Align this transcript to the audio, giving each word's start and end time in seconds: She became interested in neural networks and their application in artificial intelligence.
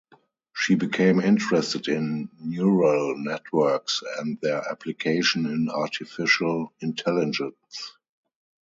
She 0.55 0.73
became 0.73 1.19
interested 1.19 1.87
in 1.87 2.31
neural 2.39 3.15
networks 3.19 4.01
and 4.17 4.41
their 4.41 4.67
application 4.67 5.45
in 5.45 5.69
artificial 5.69 6.73
intelligence. 6.79 7.95